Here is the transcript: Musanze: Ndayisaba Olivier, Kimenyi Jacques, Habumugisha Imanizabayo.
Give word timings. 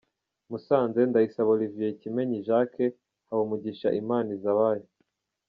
Musanze: 0.49 0.99
Ndayisaba 1.09 1.53
Olivier, 1.55 1.93
Kimenyi 2.01 2.37
Jacques, 2.47 2.95
Habumugisha 3.27 3.87
Imanizabayo. 4.01 4.85